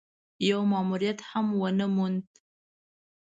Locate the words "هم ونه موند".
1.31-2.27